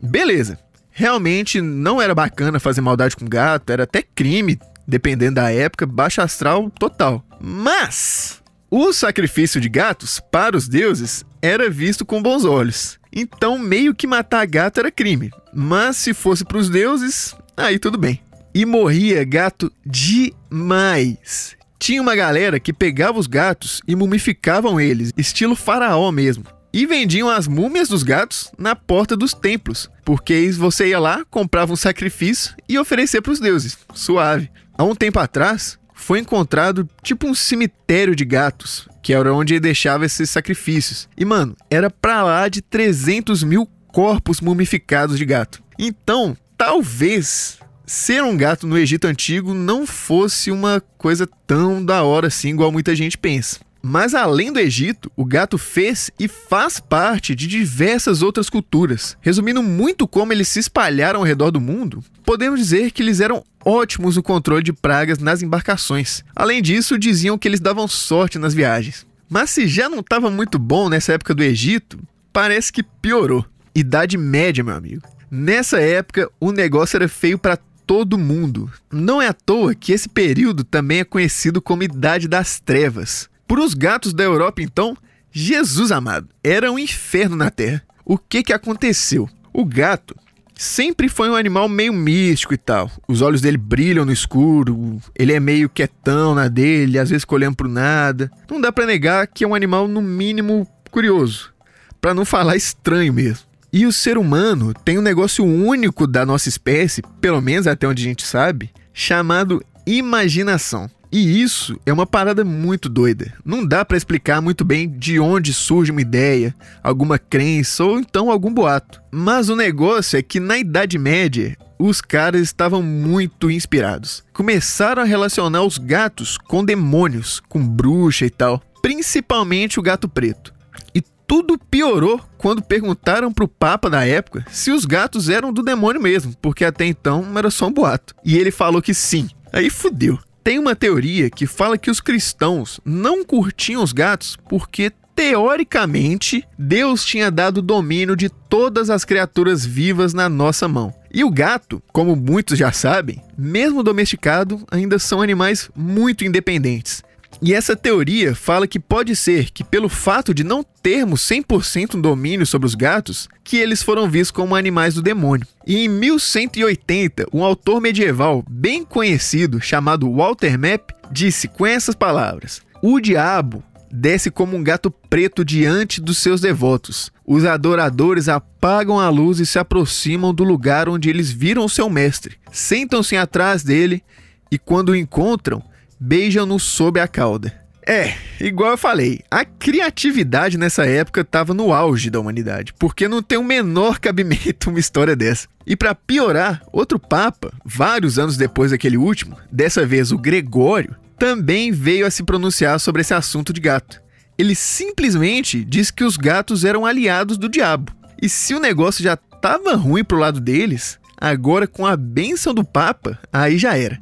Beleza, 0.00 0.58
realmente 0.90 1.60
não 1.60 2.00
era 2.00 2.14
bacana 2.14 2.60
fazer 2.60 2.80
maldade 2.80 3.16
com 3.16 3.26
gato, 3.26 3.70
era 3.70 3.84
até 3.84 4.02
crime, 4.02 4.58
dependendo 4.86 5.36
da 5.36 5.52
época, 5.52 5.84
baixo 5.86 6.20
astral 6.20 6.70
total. 6.70 7.24
Mas 7.40 8.40
o 8.70 8.92
sacrifício 8.92 9.60
de 9.60 9.68
gatos 9.68 10.20
para 10.30 10.56
os 10.56 10.68
deuses 10.68 11.24
era 11.42 11.68
visto 11.68 12.04
com 12.04 12.22
bons 12.22 12.44
olhos. 12.44 12.98
Então, 13.18 13.58
meio 13.58 13.94
que 13.94 14.06
matar 14.06 14.46
gato 14.46 14.78
era 14.78 14.90
crime. 14.90 15.30
Mas 15.54 15.96
se 15.96 16.12
fosse 16.12 16.44
para 16.44 16.58
os 16.58 16.68
deuses, 16.68 17.34
aí 17.56 17.78
tudo 17.78 17.96
bem. 17.96 18.20
E 18.54 18.66
morria 18.66 19.24
gato 19.24 19.72
demais. 19.84 21.56
Tinha 21.78 22.02
uma 22.02 22.14
galera 22.14 22.60
que 22.60 22.74
pegava 22.74 23.18
os 23.18 23.26
gatos 23.26 23.80
e 23.88 23.96
mumificavam 23.96 24.78
eles, 24.78 25.12
estilo 25.16 25.56
faraó 25.56 26.12
mesmo. 26.12 26.44
E 26.72 26.84
vendiam 26.84 27.30
as 27.30 27.48
múmias 27.48 27.88
dos 27.88 28.02
gatos 28.02 28.52
na 28.58 28.76
porta 28.76 29.16
dos 29.16 29.32
templos, 29.32 29.90
porque 30.04 30.50
você 30.52 30.88
ia 30.88 30.98
lá, 30.98 31.24
comprava 31.30 31.72
um 31.72 31.76
sacrifício 31.76 32.54
e 32.68 32.78
oferecia 32.78 33.22
para 33.22 33.32
os 33.32 33.40
deuses. 33.40 33.78
Suave. 33.94 34.50
Há 34.76 34.84
um 34.84 34.94
tempo 34.94 35.18
atrás, 35.18 35.78
foi 35.96 36.20
encontrado 36.20 36.88
tipo 37.02 37.26
um 37.26 37.34
cemitério 37.34 38.14
de 38.14 38.24
gatos, 38.24 38.86
que 39.02 39.12
era 39.12 39.34
onde 39.34 39.54
ele 39.54 39.60
deixava 39.60 40.04
esses 40.04 40.30
sacrifícios. 40.30 41.08
E, 41.16 41.24
mano, 41.24 41.56
era 41.68 41.90
pra 41.90 42.22
lá 42.22 42.48
de 42.48 42.62
300 42.62 43.42
mil 43.42 43.66
corpos 43.88 44.40
mumificados 44.40 45.18
de 45.18 45.24
gato. 45.24 45.60
Então, 45.76 46.36
talvez 46.56 47.58
ser 47.86 48.22
um 48.22 48.36
gato 48.36 48.66
no 48.66 48.78
Egito 48.78 49.06
Antigo 49.06 49.54
não 49.54 49.86
fosse 49.86 50.50
uma 50.50 50.82
coisa 50.98 51.26
tão 51.46 51.84
da 51.84 52.02
hora 52.02 52.26
assim, 52.26 52.50
igual 52.50 52.70
muita 52.70 52.94
gente 52.94 53.16
pensa. 53.16 53.60
Mas 53.88 54.14
além 54.14 54.52
do 54.52 54.58
Egito, 54.58 55.12
o 55.14 55.24
gato 55.24 55.56
fez 55.56 56.10
e 56.18 56.26
faz 56.26 56.80
parte 56.80 57.36
de 57.36 57.46
diversas 57.46 58.20
outras 58.20 58.50
culturas. 58.50 59.16
Resumindo 59.20 59.62
muito 59.62 60.08
como 60.08 60.32
eles 60.32 60.48
se 60.48 60.58
espalharam 60.58 61.20
ao 61.20 61.24
redor 61.24 61.52
do 61.52 61.60
mundo, 61.60 62.02
podemos 62.24 62.58
dizer 62.58 62.90
que 62.90 63.00
eles 63.00 63.20
eram 63.20 63.44
ótimos 63.64 64.16
no 64.16 64.24
controle 64.24 64.64
de 64.64 64.72
pragas 64.72 65.18
nas 65.18 65.40
embarcações. 65.40 66.24
Além 66.34 66.60
disso, 66.60 66.98
diziam 66.98 67.38
que 67.38 67.46
eles 67.46 67.60
davam 67.60 67.86
sorte 67.86 68.40
nas 68.40 68.52
viagens. 68.52 69.06
Mas 69.28 69.50
se 69.50 69.68
já 69.68 69.88
não 69.88 70.00
estava 70.00 70.32
muito 70.32 70.58
bom 70.58 70.88
nessa 70.88 71.12
época 71.12 71.32
do 71.32 71.44
Egito, 71.44 71.96
parece 72.32 72.72
que 72.72 72.82
piorou. 72.82 73.46
Idade 73.72 74.18
Média, 74.18 74.64
meu 74.64 74.74
amigo. 74.74 75.02
Nessa 75.30 75.78
época, 75.78 76.28
o 76.40 76.50
negócio 76.50 76.96
era 76.96 77.06
feio 77.06 77.38
para 77.38 77.56
todo 77.86 78.18
mundo. 78.18 78.68
Não 78.90 79.22
é 79.22 79.28
à 79.28 79.32
toa 79.32 79.76
que 79.76 79.92
esse 79.92 80.08
período 80.08 80.64
também 80.64 80.98
é 80.98 81.04
conhecido 81.04 81.62
como 81.62 81.84
Idade 81.84 82.26
das 82.26 82.58
Trevas. 82.58 83.30
Para 83.46 83.60
os 83.60 83.74
gatos 83.74 84.12
da 84.12 84.24
Europa, 84.24 84.62
então, 84.62 84.96
Jesus 85.30 85.92
amado, 85.92 86.28
era 86.42 86.70
um 86.70 86.78
inferno 86.78 87.36
na 87.36 87.50
Terra. 87.50 87.82
O 88.04 88.18
que, 88.18 88.42
que 88.42 88.52
aconteceu? 88.52 89.28
O 89.52 89.64
gato 89.64 90.16
sempre 90.56 91.08
foi 91.08 91.28
um 91.28 91.34
animal 91.34 91.68
meio 91.68 91.92
místico 91.92 92.54
e 92.54 92.56
tal. 92.56 92.90
Os 93.06 93.20
olhos 93.20 93.40
dele 93.40 93.58
brilham 93.58 94.04
no 94.04 94.12
escuro, 94.12 95.00
ele 95.14 95.32
é 95.32 95.38
meio 95.38 95.68
quietão 95.68 96.34
na 96.34 96.48
dele, 96.48 96.98
às 96.98 97.10
vezes 97.10 97.26
olhando 97.28 97.56
pro 97.56 97.68
nada. 97.68 98.30
Não 98.50 98.60
dá 98.60 98.72
para 98.72 98.86
negar 98.86 99.26
que 99.26 99.44
é 99.44 99.46
um 99.46 99.54
animal 99.54 99.86
no 99.86 100.00
mínimo 100.00 100.66
curioso, 100.90 101.52
para 102.00 102.14
não 102.14 102.24
falar 102.24 102.56
estranho 102.56 103.12
mesmo. 103.12 103.46
E 103.72 103.84
o 103.84 103.92
ser 103.92 104.16
humano 104.16 104.72
tem 104.72 104.98
um 104.98 105.02
negócio 105.02 105.44
único 105.44 106.06
da 106.06 106.24
nossa 106.24 106.48
espécie, 106.48 107.02
pelo 107.20 107.42
menos 107.42 107.66
até 107.66 107.86
onde 107.86 108.02
a 108.02 108.08
gente 108.08 108.26
sabe, 108.26 108.70
chamado 108.94 109.62
imaginação. 109.86 110.90
E 111.10 111.40
isso 111.42 111.78
é 111.86 111.92
uma 111.92 112.06
parada 112.06 112.44
muito 112.44 112.88
doida. 112.88 113.32
Não 113.44 113.64
dá 113.64 113.84
para 113.84 113.96
explicar 113.96 114.40
muito 114.40 114.64
bem 114.64 114.88
de 114.88 115.20
onde 115.20 115.52
surge 115.54 115.92
uma 115.92 116.00
ideia, 116.00 116.54
alguma 116.82 117.18
crença 117.18 117.84
ou 117.84 117.98
então 117.98 118.30
algum 118.30 118.52
boato. 118.52 119.00
Mas 119.10 119.48
o 119.48 119.56
negócio 119.56 120.18
é 120.18 120.22
que 120.22 120.40
na 120.40 120.58
Idade 120.58 120.98
Média, 120.98 121.56
os 121.78 122.00
caras 122.00 122.42
estavam 122.42 122.82
muito 122.82 123.50
inspirados. 123.50 124.24
Começaram 124.32 125.02
a 125.02 125.06
relacionar 125.06 125.62
os 125.62 125.78
gatos 125.78 126.36
com 126.36 126.64
demônios, 126.64 127.40
com 127.48 127.66
bruxa 127.66 128.26
e 128.26 128.30
tal, 128.30 128.62
principalmente 128.82 129.78
o 129.78 129.82
gato 129.82 130.08
preto. 130.08 130.52
E 130.94 131.02
tudo 131.26 131.58
piorou 131.58 132.20
quando 132.38 132.62
perguntaram 132.62 133.32
pro 133.32 133.48
Papa 133.48 133.90
da 133.90 134.06
época 134.06 134.44
se 134.50 134.70
os 134.70 134.84
gatos 134.84 135.28
eram 135.28 135.52
do 135.52 135.62
demônio 135.62 136.00
mesmo, 136.00 136.34
porque 136.40 136.64
até 136.64 136.86
então 136.86 137.26
era 137.36 137.50
só 137.50 137.66
um 137.66 137.72
boato. 137.72 138.14
E 138.24 138.36
ele 138.36 138.50
falou 138.50 138.80
que 138.80 138.94
sim. 138.94 139.28
Aí 139.52 139.70
fudeu. 139.70 140.18
Tem 140.46 140.60
uma 140.60 140.76
teoria 140.76 141.28
que 141.28 141.44
fala 141.44 141.76
que 141.76 141.90
os 141.90 141.98
cristãos 141.98 142.78
não 142.84 143.24
curtiam 143.24 143.82
os 143.82 143.92
gatos 143.92 144.38
porque 144.48 144.92
teoricamente, 145.12 146.46
Deus 146.56 147.04
tinha 147.04 147.32
dado 147.32 147.60
domínio 147.60 148.14
de 148.14 148.28
todas 148.28 148.88
as 148.88 149.04
criaturas 149.04 149.66
vivas 149.66 150.14
na 150.14 150.28
nossa 150.28 150.68
mão. 150.68 150.94
E 151.12 151.24
o 151.24 151.32
gato, 151.32 151.82
como 151.92 152.14
muitos 152.14 152.56
já 152.56 152.70
sabem, 152.70 153.20
mesmo 153.36 153.82
domesticado, 153.82 154.64
ainda 154.70 155.00
são 155.00 155.20
animais 155.20 155.68
muito 155.74 156.24
independentes. 156.24 157.02
E 157.42 157.52
essa 157.52 157.76
teoria 157.76 158.34
fala 158.34 158.66
que 158.66 158.80
pode 158.80 159.14
ser 159.14 159.50
que, 159.50 159.62
pelo 159.62 159.88
fato 159.88 160.32
de 160.32 160.42
não 160.42 160.62
termos 160.62 161.20
100% 161.22 162.00
domínio 162.00 162.46
sobre 162.46 162.66
os 162.66 162.74
gatos, 162.74 163.28
que 163.44 163.56
eles 163.58 163.82
foram 163.82 164.08
vistos 164.08 164.30
como 164.30 164.56
animais 164.56 164.94
do 164.94 165.02
demônio. 165.02 165.46
E 165.66 165.84
em 165.84 165.88
1180, 165.88 167.26
um 167.32 167.44
autor 167.44 167.80
medieval 167.80 168.42
bem 168.48 168.84
conhecido 168.84 169.60
chamado 169.60 170.10
Walter 170.10 170.58
Map 170.58 170.90
disse 171.10 171.46
com 171.48 171.66
essas 171.66 171.94
palavras: 171.94 172.62
O 172.82 172.98
diabo 173.00 173.62
desce 173.90 174.30
como 174.30 174.56
um 174.56 174.62
gato 174.62 174.90
preto 174.90 175.44
diante 175.44 176.00
dos 176.00 176.18
seus 176.18 176.40
devotos. 176.40 177.10
Os 177.24 177.44
adoradores 177.44 178.28
apagam 178.28 178.98
a 178.98 179.08
luz 179.08 179.40
e 179.40 179.46
se 179.46 179.58
aproximam 179.58 180.34
do 180.34 180.44
lugar 180.44 180.88
onde 180.88 181.08
eles 181.08 181.30
viram 181.30 181.68
seu 181.68 181.88
mestre. 181.88 182.36
Sentam-se 182.52 183.16
atrás 183.16 183.62
dele 183.62 184.02
e, 184.50 184.58
quando 184.58 184.90
o 184.90 184.96
encontram, 184.96 185.62
beijam-no 185.98 186.58
sob 186.58 187.00
a 187.00 187.08
cauda. 187.08 187.66
É, 187.88 188.14
igual 188.40 188.72
eu 188.72 188.78
falei, 188.78 189.20
a 189.30 189.44
criatividade 189.44 190.58
nessa 190.58 190.84
época 190.84 191.20
estava 191.20 191.54
no 191.54 191.72
auge 191.72 192.10
da 192.10 192.18
humanidade, 192.18 192.74
porque 192.76 193.06
não 193.06 193.22
tem 193.22 193.38
o 193.38 193.44
menor 193.44 194.00
cabimento 194.00 194.70
uma 194.70 194.80
história 194.80 195.14
dessa. 195.14 195.46
E 195.64 195.76
para 195.76 195.94
piorar, 195.94 196.62
outro 196.72 196.98
papa, 196.98 197.52
vários 197.64 198.18
anos 198.18 198.36
depois 198.36 198.72
daquele 198.72 198.96
último, 198.96 199.36
dessa 199.52 199.86
vez 199.86 200.10
o 200.10 200.18
Gregório, 200.18 200.96
também 201.16 201.70
veio 201.70 202.06
a 202.06 202.10
se 202.10 202.24
pronunciar 202.24 202.80
sobre 202.80 203.02
esse 203.02 203.14
assunto 203.14 203.52
de 203.52 203.60
gato. 203.60 204.02
Ele 204.36 204.56
simplesmente 204.56 205.64
disse 205.64 205.92
que 205.92 206.04
os 206.04 206.16
gatos 206.16 206.64
eram 206.64 206.84
aliados 206.84 207.38
do 207.38 207.48
diabo. 207.48 207.92
E 208.20 208.28
se 208.28 208.52
o 208.52 208.60
negócio 208.60 209.02
já 209.02 209.14
estava 209.14 209.76
ruim 209.76 210.02
pro 210.02 210.18
lado 210.18 210.40
deles, 210.40 210.98
agora 211.16 211.68
com 211.68 211.86
a 211.86 211.96
bênção 211.96 212.52
do 212.52 212.64
papa, 212.64 213.18
aí 213.32 213.58
já 213.58 213.78
era. 213.78 213.98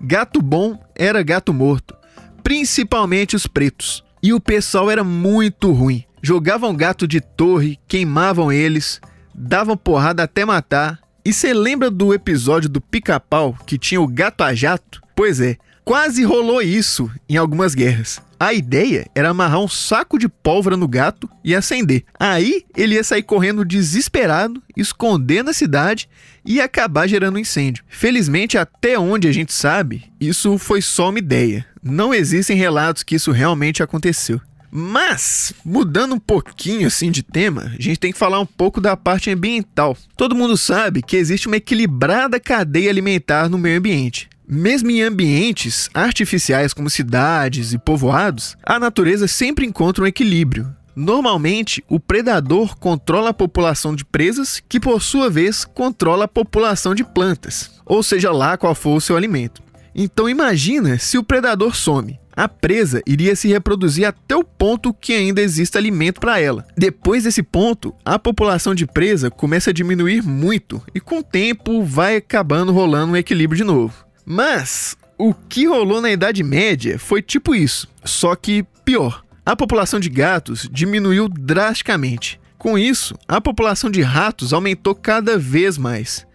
Gato 0.00 0.40
bom 0.40 0.78
era 0.94 1.24
gato 1.24 1.52
morto, 1.52 1.96
principalmente 2.42 3.34
os 3.34 3.48
pretos. 3.48 4.04
E 4.22 4.32
o 4.32 4.40
pessoal 4.40 4.90
era 4.90 5.02
muito 5.02 5.72
ruim. 5.72 6.04
Jogavam 6.22 6.74
gato 6.74 7.06
de 7.06 7.20
torre, 7.20 7.78
queimavam 7.88 8.52
eles, 8.52 9.00
davam 9.34 9.76
porrada 9.76 10.22
até 10.22 10.44
matar. 10.44 11.00
E 11.24 11.32
você 11.32 11.52
lembra 11.52 11.90
do 11.90 12.14
episódio 12.14 12.68
do 12.68 12.80
pica-pau 12.80 13.56
que 13.66 13.76
tinha 13.76 14.00
o 14.00 14.06
gato 14.06 14.42
a 14.42 14.54
jato? 14.54 15.00
Pois 15.16 15.40
é, 15.40 15.56
quase 15.84 16.22
rolou 16.24 16.62
isso 16.62 17.10
em 17.28 17.36
algumas 17.36 17.74
guerras. 17.74 18.20
A 18.40 18.54
ideia 18.54 19.08
era 19.16 19.30
amarrar 19.30 19.58
um 19.58 19.66
saco 19.66 20.16
de 20.16 20.28
pólvora 20.28 20.76
no 20.76 20.86
gato 20.86 21.28
e 21.42 21.56
acender. 21.56 22.04
Aí 22.18 22.64
ele 22.76 22.94
ia 22.94 23.02
sair 23.02 23.24
correndo 23.24 23.64
desesperado, 23.64 24.62
esconder 24.76 25.42
na 25.42 25.52
cidade 25.52 26.08
e 26.48 26.62
acabar 26.62 27.06
gerando 27.06 27.38
incêndio. 27.38 27.84
Felizmente, 27.86 28.56
até 28.56 28.98
onde 28.98 29.28
a 29.28 29.32
gente 29.32 29.52
sabe, 29.52 30.04
isso 30.18 30.56
foi 30.56 30.80
só 30.80 31.10
uma 31.10 31.18
ideia. 31.18 31.66
Não 31.82 32.14
existem 32.14 32.56
relatos 32.56 33.02
que 33.02 33.16
isso 33.16 33.30
realmente 33.30 33.82
aconteceu. 33.82 34.40
Mas, 34.70 35.52
mudando 35.62 36.14
um 36.14 36.18
pouquinho 36.18 36.86
assim 36.86 37.10
de 37.10 37.22
tema, 37.22 37.72
a 37.78 37.82
gente 37.82 38.00
tem 38.00 38.12
que 38.12 38.18
falar 38.18 38.40
um 38.40 38.46
pouco 38.46 38.80
da 38.80 38.96
parte 38.96 39.30
ambiental. 39.30 39.94
Todo 40.16 40.34
mundo 40.34 40.56
sabe 40.56 41.02
que 41.02 41.16
existe 41.16 41.46
uma 41.46 41.56
equilibrada 41.56 42.40
cadeia 42.40 42.88
alimentar 42.88 43.50
no 43.50 43.58
meio 43.58 43.78
ambiente. 43.78 44.28
Mesmo 44.50 44.90
em 44.90 45.02
ambientes 45.02 45.90
artificiais 45.92 46.72
como 46.72 46.88
cidades 46.88 47.74
e 47.74 47.78
povoados, 47.78 48.56
a 48.64 48.80
natureza 48.80 49.28
sempre 49.28 49.66
encontra 49.66 50.02
um 50.02 50.06
equilíbrio. 50.06 50.74
Normalmente, 50.98 51.84
o 51.88 52.00
predador 52.00 52.76
controla 52.76 53.30
a 53.30 53.32
população 53.34 53.94
de 53.94 54.04
presas, 54.04 54.60
que 54.68 54.80
por 54.80 55.00
sua 55.00 55.30
vez 55.30 55.64
controla 55.64 56.24
a 56.24 56.28
população 56.28 56.92
de 56.92 57.04
plantas, 57.04 57.70
ou 57.86 58.02
seja 58.02 58.32
lá 58.32 58.56
qual 58.56 58.74
for 58.74 58.96
o 58.96 59.00
seu 59.00 59.16
alimento. 59.16 59.62
Então 59.94 60.28
imagina 60.28 60.98
se 60.98 61.16
o 61.16 61.22
predador 61.22 61.76
some 61.76 62.18
a 62.34 62.48
presa 62.48 63.00
iria 63.06 63.36
se 63.36 63.46
reproduzir 63.46 64.06
até 64.06 64.34
o 64.34 64.42
ponto 64.42 64.92
que 64.92 65.12
ainda 65.12 65.40
existe 65.40 65.78
alimento 65.78 66.18
para 66.20 66.40
ela. 66.40 66.66
Depois 66.76 67.22
desse 67.22 67.44
ponto, 67.44 67.94
a 68.04 68.18
população 68.18 68.74
de 68.74 68.84
presa 68.84 69.30
começa 69.30 69.70
a 69.70 69.72
diminuir 69.72 70.22
muito 70.22 70.82
e 70.92 70.98
com 70.98 71.18
o 71.18 71.22
tempo 71.22 71.84
vai 71.84 72.16
acabando 72.16 72.72
rolando 72.72 73.12
um 73.12 73.16
equilíbrio 73.16 73.56
de 73.56 73.64
novo. 73.64 74.04
Mas 74.24 74.96
o 75.16 75.32
que 75.32 75.64
rolou 75.64 76.00
na 76.00 76.10
Idade 76.10 76.42
Média 76.42 76.98
foi 76.98 77.22
tipo 77.22 77.54
isso, 77.54 77.86
só 78.04 78.34
que 78.34 78.64
pior. 78.84 79.27
A 79.48 79.56
população 79.56 79.98
de 79.98 80.10
gatos 80.10 80.68
diminuiu 80.70 81.28
drasticamente. 81.28 82.38
Com 82.58 82.76
isso, 82.76 83.14
a 83.26 83.40
população 83.40 83.90
de 83.90 84.02
ratos 84.02 84.52
aumentou 84.52 84.94
cada 84.94 85.38
vez 85.38 85.78
mais. 85.78 86.26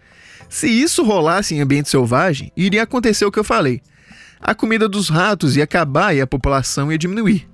Se 0.48 0.66
isso 0.66 1.04
rolasse 1.04 1.54
em 1.54 1.60
ambiente 1.60 1.88
selvagem, 1.88 2.50
iria 2.56 2.82
acontecer 2.82 3.24
o 3.24 3.30
que 3.30 3.38
eu 3.38 3.44
falei 3.44 3.80
a 4.44 4.54
comida 4.54 4.86
dos 4.86 5.08
ratos 5.08 5.56
ia 5.56 5.64
acabar 5.64 6.14
e 6.14 6.20
a 6.20 6.26
população 6.26 6.92
ia 6.92 6.98
diminuir. 6.98 7.48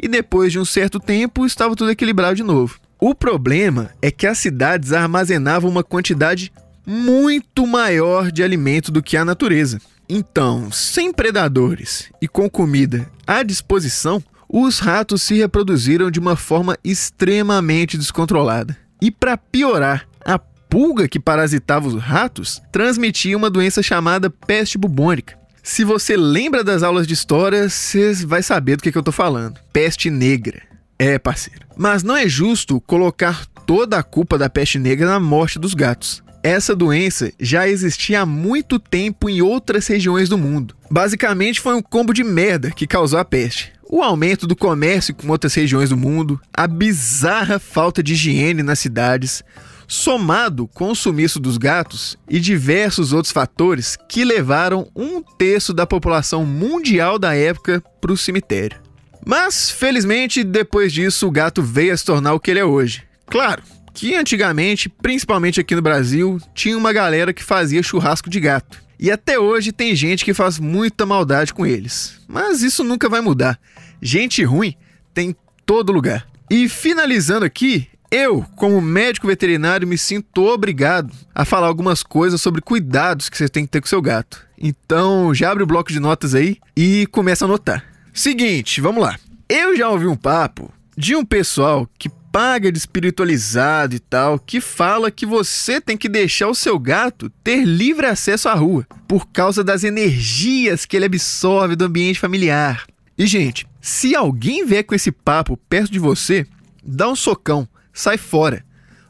E 0.00 0.06
depois 0.06 0.52
de 0.52 0.60
um 0.60 0.64
certo 0.64 1.00
tempo, 1.00 1.44
estava 1.44 1.74
tudo 1.74 1.90
equilibrado 1.90 2.36
de 2.36 2.44
novo. 2.44 2.78
O 3.00 3.16
problema 3.16 3.90
é 4.00 4.12
que 4.12 4.28
as 4.28 4.38
cidades 4.38 4.92
armazenavam 4.92 5.68
uma 5.68 5.82
quantidade 5.82 6.52
muito 6.86 7.66
maior 7.66 8.30
de 8.30 8.44
alimento 8.44 8.92
do 8.92 9.02
que 9.02 9.16
a 9.16 9.24
natureza. 9.24 9.80
Então, 10.08 10.70
sem 10.70 11.12
predadores 11.12 12.12
e 12.22 12.28
com 12.28 12.48
comida 12.48 13.10
à 13.26 13.42
disposição, 13.42 14.22
os 14.48 14.78
ratos 14.78 15.22
se 15.22 15.34
reproduziram 15.34 16.10
de 16.10 16.20
uma 16.20 16.36
forma 16.36 16.76
extremamente 16.84 17.98
descontrolada. 17.98 18.76
E 19.00 19.10
para 19.10 19.36
piorar, 19.36 20.06
a 20.24 20.38
pulga 20.38 21.08
que 21.08 21.20
parasitava 21.20 21.88
os 21.88 22.00
ratos 22.00 22.62
transmitia 22.72 23.36
uma 23.36 23.50
doença 23.50 23.82
chamada 23.82 24.30
peste 24.30 24.78
bubônica, 24.78 25.36
se 25.66 25.82
você 25.82 26.16
lembra 26.16 26.62
das 26.62 26.84
aulas 26.84 27.08
de 27.08 27.12
história, 27.12 27.68
você 27.68 28.14
vai 28.24 28.40
saber 28.40 28.76
do 28.76 28.84
que, 28.84 28.92
que 28.92 28.96
eu 28.96 29.02
tô 29.02 29.10
falando. 29.10 29.58
Peste 29.72 30.08
negra. 30.08 30.62
É, 30.96 31.18
parceiro. 31.18 31.66
Mas 31.76 32.04
não 32.04 32.16
é 32.16 32.28
justo 32.28 32.80
colocar 32.82 33.44
toda 33.66 33.98
a 33.98 34.02
culpa 34.04 34.38
da 34.38 34.48
peste 34.48 34.78
negra 34.78 35.08
na 35.08 35.18
morte 35.18 35.58
dos 35.58 35.74
gatos. 35.74 36.22
Essa 36.40 36.76
doença 36.76 37.32
já 37.40 37.68
existia 37.68 38.20
há 38.20 38.26
muito 38.26 38.78
tempo 38.78 39.28
em 39.28 39.42
outras 39.42 39.88
regiões 39.88 40.28
do 40.28 40.38
mundo. 40.38 40.76
Basicamente 40.88 41.60
foi 41.60 41.74
um 41.74 41.82
combo 41.82 42.14
de 42.14 42.22
merda 42.22 42.70
que 42.70 42.86
causou 42.86 43.18
a 43.18 43.24
peste. 43.24 43.72
O 43.88 44.02
aumento 44.02 44.46
do 44.46 44.56
comércio 44.56 45.14
com 45.14 45.28
outras 45.28 45.54
regiões 45.54 45.90
do 45.90 45.96
mundo, 45.96 46.40
a 46.52 46.66
bizarra 46.66 47.58
falta 47.58 48.02
de 48.02 48.14
higiene 48.14 48.62
nas 48.62 48.80
cidades, 48.80 49.44
somado 49.86 50.66
com 50.66 50.90
o 50.90 50.96
sumiço 50.96 51.38
dos 51.38 51.56
gatos 51.56 52.16
e 52.28 52.40
diversos 52.40 53.12
outros 53.12 53.32
fatores 53.32 53.96
que 54.08 54.24
levaram 54.24 54.90
um 54.94 55.22
terço 55.22 55.72
da 55.72 55.86
população 55.86 56.44
mundial 56.44 57.18
da 57.18 57.34
época 57.34 57.80
para 58.00 58.12
o 58.12 58.16
cemitério. 58.16 58.80
Mas, 59.24 59.70
felizmente, 59.70 60.42
depois 60.42 60.92
disso, 60.92 61.26
o 61.28 61.30
gato 61.30 61.62
veio 61.62 61.92
a 61.92 61.96
se 61.96 62.04
tornar 62.04 62.34
o 62.34 62.40
que 62.40 62.50
ele 62.50 62.60
é 62.60 62.64
hoje. 62.64 63.04
Claro 63.26 63.62
que 63.94 64.14
antigamente, 64.14 64.88
principalmente 64.88 65.58
aqui 65.58 65.74
no 65.74 65.80
Brasil, 65.80 66.38
tinha 66.54 66.76
uma 66.76 66.92
galera 66.92 67.32
que 67.32 67.42
fazia 67.42 67.82
churrasco 67.82 68.28
de 68.28 68.38
gato. 68.38 68.85
E 68.98 69.10
até 69.10 69.38
hoje 69.38 69.72
tem 69.72 69.94
gente 69.94 70.24
que 70.24 70.34
faz 70.34 70.58
muita 70.58 71.04
maldade 71.04 71.52
com 71.52 71.66
eles. 71.66 72.20
Mas 72.26 72.62
isso 72.62 72.82
nunca 72.82 73.08
vai 73.08 73.20
mudar. 73.20 73.58
Gente 74.00 74.42
ruim 74.42 74.74
tem 75.12 75.34
todo 75.64 75.92
lugar. 75.92 76.26
E 76.50 76.68
finalizando 76.68 77.44
aqui, 77.44 77.88
eu, 78.10 78.44
como 78.54 78.80
médico 78.80 79.26
veterinário, 79.26 79.86
me 79.86 79.98
sinto 79.98 80.44
obrigado 80.44 81.12
a 81.34 81.44
falar 81.44 81.66
algumas 81.66 82.02
coisas 82.02 82.40
sobre 82.40 82.60
cuidados 82.60 83.28
que 83.28 83.36
você 83.36 83.48
tem 83.48 83.64
que 83.64 83.70
ter 83.70 83.80
com 83.80 83.88
seu 83.88 84.00
gato. 84.00 84.46
Então, 84.56 85.34
já 85.34 85.50
abre 85.50 85.62
o 85.62 85.66
bloco 85.66 85.92
de 85.92 86.00
notas 86.00 86.34
aí 86.34 86.58
e 86.76 87.06
começa 87.08 87.44
a 87.44 87.46
anotar. 87.46 87.84
Seguinte, 88.12 88.80
vamos 88.80 89.02
lá. 89.02 89.18
Eu 89.48 89.76
já 89.76 89.90
ouvi 89.90 90.06
um 90.06 90.16
papo 90.16 90.72
de 90.96 91.14
um 91.14 91.24
pessoal 91.24 91.88
que 91.98 92.08
paga 92.36 92.70
de 92.70 92.76
espiritualizado 92.76 93.96
e 93.96 93.98
tal, 93.98 94.38
que 94.38 94.60
fala 94.60 95.10
que 95.10 95.24
você 95.24 95.80
tem 95.80 95.96
que 95.96 96.06
deixar 96.06 96.48
o 96.48 96.54
seu 96.54 96.78
gato 96.78 97.30
ter 97.42 97.64
livre 97.64 98.04
acesso 98.04 98.46
à 98.50 98.52
rua, 98.52 98.86
por 99.08 99.26
causa 99.28 99.64
das 99.64 99.84
energias 99.84 100.84
que 100.84 100.98
ele 100.98 101.06
absorve 101.06 101.74
do 101.74 101.86
ambiente 101.86 102.20
familiar. 102.20 102.84
E, 103.16 103.26
gente, 103.26 103.66
se 103.80 104.14
alguém 104.14 104.66
vier 104.66 104.84
com 104.84 104.94
esse 104.94 105.10
papo 105.10 105.56
perto 105.66 105.90
de 105.90 105.98
você, 105.98 106.46
dá 106.84 107.08
um 107.08 107.16
socão 107.16 107.66
sai 107.90 108.18
fora. 108.18 108.62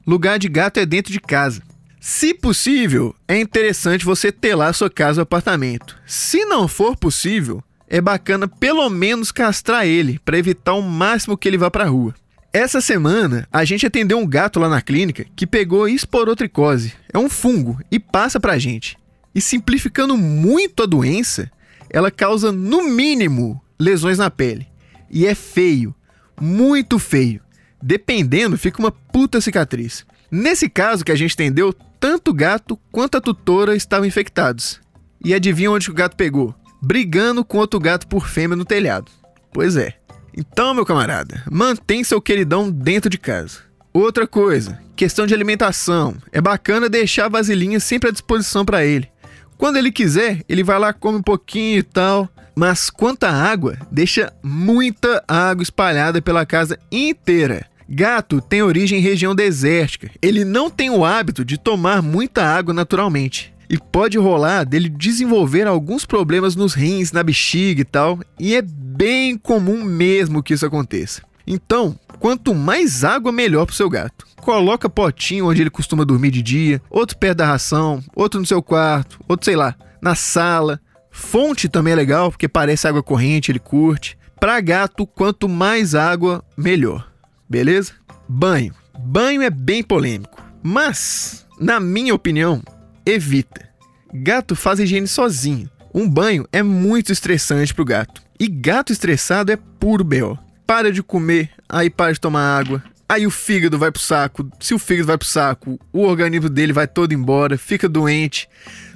Lugar 0.06 0.38
de 0.38 0.48
gato 0.48 0.78
é 0.78 0.86
dentro 0.86 1.12
de 1.12 1.18
casa. 1.18 1.62
Se 1.98 2.32
possível, 2.32 3.12
é 3.26 3.40
interessante 3.40 4.04
você 4.04 4.30
ter 4.30 4.54
lá 4.54 4.72
sua 4.72 4.88
casa 4.88 5.20
ou 5.20 5.24
apartamento. 5.24 5.98
Se 6.06 6.44
não 6.44 6.68
for 6.68 6.96
possível, 6.96 7.60
é 7.88 8.00
bacana 8.00 8.46
pelo 8.46 8.88
menos 8.88 9.32
castrar 9.32 9.84
ele 9.84 10.20
para 10.24 10.38
evitar 10.38 10.74
o 10.74 10.80
máximo 10.80 11.36
que 11.36 11.48
ele 11.48 11.58
vá 11.58 11.68
para 11.68 11.82
a 11.82 11.88
rua. 11.88 12.14
Essa 12.58 12.80
semana, 12.80 13.46
a 13.52 13.66
gente 13.66 13.84
atendeu 13.84 14.16
um 14.16 14.26
gato 14.26 14.58
lá 14.58 14.66
na 14.66 14.80
clínica 14.80 15.26
que 15.36 15.46
pegou 15.46 15.86
esporotricose. 15.86 16.94
É 17.12 17.18
um 17.18 17.28
fungo 17.28 17.78
e 17.90 18.00
passa 18.00 18.40
para 18.40 18.54
a 18.54 18.58
gente. 18.58 18.96
E 19.34 19.42
simplificando 19.42 20.16
muito 20.16 20.82
a 20.82 20.86
doença, 20.86 21.52
ela 21.90 22.10
causa 22.10 22.50
no 22.50 22.82
mínimo 22.88 23.62
lesões 23.78 24.16
na 24.16 24.30
pele. 24.30 24.66
E 25.10 25.26
é 25.26 25.34
feio, 25.34 25.94
muito 26.40 26.98
feio. 26.98 27.42
Dependendo, 27.82 28.56
fica 28.56 28.78
uma 28.78 28.90
puta 28.90 29.38
cicatriz. 29.38 30.06
Nesse 30.30 30.66
caso 30.66 31.04
que 31.04 31.12
a 31.12 31.16
gente 31.16 31.34
entendeu, 31.34 31.74
tanto 32.00 32.30
o 32.30 32.34
gato 32.34 32.78
quanto 32.90 33.18
a 33.18 33.20
tutora 33.20 33.76
estavam 33.76 34.06
infectados. 34.06 34.80
E 35.22 35.34
adivinha 35.34 35.70
onde 35.70 35.90
o 35.90 35.94
gato 35.94 36.16
pegou? 36.16 36.54
Brigando 36.80 37.44
com 37.44 37.58
outro 37.58 37.78
gato 37.78 38.06
por 38.06 38.26
fêmea 38.26 38.56
no 38.56 38.64
telhado. 38.64 39.12
Pois 39.52 39.76
é. 39.76 39.98
Então, 40.36 40.74
meu 40.74 40.84
camarada, 40.84 41.42
mantém 41.50 42.04
seu 42.04 42.20
queridão 42.20 42.70
dentro 42.70 43.08
de 43.08 43.16
casa. 43.16 43.60
Outra 43.92 44.26
coisa, 44.26 44.78
questão 44.94 45.26
de 45.26 45.32
alimentação. 45.32 46.14
É 46.30 46.40
bacana 46.40 46.88
deixar 46.88 47.24
a 47.24 47.30
vasilhinha 47.30 47.80
sempre 47.80 48.10
à 48.10 48.12
disposição 48.12 48.62
para 48.62 48.84
ele. 48.84 49.08
Quando 49.56 49.78
ele 49.78 49.90
quiser, 49.90 50.42
ele 50.46 50.62
vai 50.62 50.78
lá, 50.78 50.92
come 50.92 51.18
um 51.18 51.22
pouquinho 51.22 51.78
e 51.78 51.82
tal. 51.82 52.28
Mas 52.54 52.90
quanto 52.90 53.24
à 53.24 53.30
água, 53.30 53.78
deixa 53.90 54.32
muita 54.42 55.24
água 55.26 55.62
espalhada 55.62 56.20
pela 56.20 56.44
casa 56.44 56.78
inteira. 56.92 57.66
Gato 57.88 58.40
tem 58.40 58.62
origem 58.62 58.98
em 58.98 59.02
região 59.02 59.34
desértica. 59.34 60.10
Ele 60.20 60.44
não 60.44 60.68
tem 60.68 60.90
o 60.90 61.04
hábito 61.04 61.44
de 61.44 61.56
tomar 61.56 62.02
muita 62.02 62.44
água 62.44 62.74
naturalmente. 62.74 63.54
E 63.68 63.78
pode 63.78 64.18
rolar 64.18 64.64
dele 64.64 64.88
desenvolver 64.88 65.66
alguns 65.66 66.04
problemas 66.04 66.54
nos 66.54 66.74
rins, 66.74 67.12
na 67.12 67.22
bexiga 67.22 67.80
e 67.80 67.84
tal. 67.84 68.20
E 68.38 68.54
é 68.54 68.62
bem 68.62 69.36
comum 69.36 69.84
mesmo 69.84 70.42
que 70.42 70.54
isso 70.54 70.66
aconteça. 70.66 71.22
Então, 71.46 71.98
quanto 72.18 72.54
mais 72.54 73.04
água, 73.04 73.30
melhor 73.32 73.66
pro 73.66 73.74
seu 73.74 73.88
gato. 73.88 74.26
Coloca 74.36 74.88
potinho 74.88 75.46
onde 75.46 75.62
ele 75.62 75.70
costuma 75.70 76.04
dormir 76.04 76.30
de 76.30 76.42
dia, 76.42 76.82
outro 76.88 77.18
perto 77.18 77.38
da 77.38 77.46
ração, 77.46 78.02
outro 78.14 78.38
no 78.38 78.46
seu 78.46 78.62
quarto, 78.62 79.18
outro 79.28 79.44
sei 79.44 79.56
lá, 79.56 79.74
na 80.00 80.14
sala. 80.14 80.80
Fonte 81.10 81.68
também 81.68 81.92
é 81.92 81.96
legal, 81.96 82.30
porque 82.30 82.48
parece 82.48 82.86
água 82.86 83.02
corrente, 83.02 83.50
ele 83.50 83.58
curte. 83.58 84.16
Para 84.38 84.60
gato, 84.60 85.06
quanto 85.06 85.48
mais 85.48 85.94
água, 85.94 86.44
melhor. 86.56 87.10
Beleza? 87.48 87.92
Banho. 88.28 88.74
Banho 88.98 89.42
é 89.42 89.50
bem 89.50 89.82
polêmico, 89.82 90.42
mas, 90.62 91.46
na 91.60 91.78
minha 91.78 92.14
opinião, 92.14 92.62
evita. 93.06 93.68
Gato 94.12 94.56
faz 94.56 94.80
higiene 94.80 95.06
sozinho. 95.06 95.70
Um 95.94 96.08
banho 96.08 96.46
é 96.52 96.62
muito 96.62 97.12
estressante 97.12 97.72
pro 97.72 97.84
gato. 97.84 98.20
E 98.38 98.48
gato 98.48 98.92
estressado 98.92 99.50
é 99.52 99.56
puro 99.56 100.04
B.O. 100.04 100.36
Para 100.66 100.92
de 100.92 101.02
comer, 101.02 101.50
aí 101.68 101.88
para 101.88 102.12
de 102.12 102.20
tomar 102.20 102.58
água, 102.58 102.82
aí 103.08 103.26
o 103.26 103.30
fígado 103.30 103.78
vai 103.78 103.90
pro 103.90 104.02
saco. 104.02 104.50
Se 104.60 104.74
o 104.74 104.78
fígado 104.78 105.06
vai 105.06 105.16
pro 105.16 105.26
saco, 105.26 105.78
o 105.92 106.02
organismo 106.02 106.50
dele 106.50 106.72
vai 106.72 106.86
todo 106.86 107.14
embora, 107.14 107.56
fica 107.56 107.88
doente. 107.88 108.48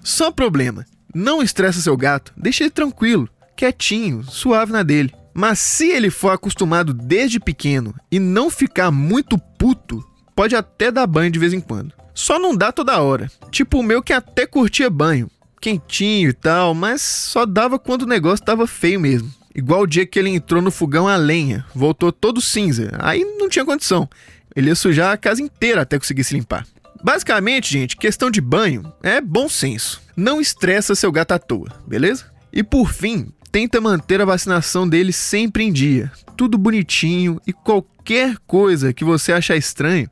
Só 0.02 0.30
problema. 0.30 0.84
Não 1.14 1.42
estressa 1.42 1.80
seu 1.80 1.96
gato, 1.96 2.32
deixa 2.36 2.64
ele 2.64 2.70
tranquilo. 2.70 3.28
quietinho, 3.56 4.24
suave 4.24 4.72
na 4.72 4.82
dele. 4.82 5.12
Mas 5.32 5.58
se 5.58 5.88
ele 5.88 6.10
for 6.10 6.30
acostumado 6.30 6.92
desde 6.92 7.38
pequeno 7.38 7.94
e 8.10 8.18
não 8.18 8.50
ficar 8.50 8.90
muito 8.90 9.38
puto, 9.38 10.04
pode 10.34 10.56
até 10.56 10.90
dar 10.90 11.06
banho 11.06 11.30
de 11.30 11.38
vez 11.38 11.52
em 11.52 11.60
quando. 11.60 11.99
Só 12.14 12.38
não 12.38 12.56
dá 12.56 12.72
toda 12.72 13.00
hora. 13.00 13.30
Tipo 13.50 13.78
o 13.78 13.82
meu 13.82 14.02
que 14.02 14.12
até 14.12 14.46
curtia 14.46 14.90
banho, 14.90 15.30
quentinho 15.60 16.30
e 16.30 16.32
tal, 16.32 16.74
mas 16.74 17.02
só 17.02 17.44
dava 17.44 17.78
quando 17.78 18.02
o 18.02 18.08
negócio 18.08 18.44
tava 18.44 18.66
feio 18.66 19.00
mesmo. 19.00 19.32
Igual 19.54 19.82
o 19.82 19.86
dia 19.86 20.06
que 20.06 20.18
ele 20.18 20.30
entrou 20.30 20.62
no 20.62 20.70
fogão 20.70 21.08
a 21.08 21.16
lenha, 21.16 21.64
voltou 21.74 22.12
todo 22.12 22.40
cinza. 22.40 22.92
Aí 22.98 23.24
não 23.38 23.48
tinha 23.48 23.64
condição. 23.64 24.08
Ele 24.54 24.68
ia 24.68 24.74
sujar 24.74 25.12
a 25.12 25.16
casa 25.16 25.42
inteira 25.42 25.82
até 25.82 25.98
conseguir 25.98 26.24
se 26.24 26.34
limpar. 26.34 26.66
Basicamente, 27.02 27.72
gente, 27.72 27.96
questão 27.96 28.30
de 28.30 28.40
banho 28.40 28.92
é 29.02 29.20
bom 29.20 29.48
senso. 29.48 30.02
Não 30.16 30.40
estressa 30.40 30.94
seu 30.94 31.10
gato 31.10 31.32
à 31.32 31.38
toa, 31.38 31.68
beleza? 31.86 32.26
E 32.52 32.62
por 32.62 32.92
fim, 32.92 33.32
tenta 33.50 33.80
manter 33.80 34.20
a 34.20 34.24
vacinação 34.24 34.88
dele 34.88 35.12
sempre 35.12 35.64
em 35.64 35.72
dia. 35.72 36.12
Tudo 36.36 36.58
bonitinho 36.58 37.40
e 37.46 37.52
qualquer 37.52 38.36
coisa 38.46 38.92
que 38.92 39.04
você 39.04 39.32
achar 39.32 39.56
estranho, 39.56 40.10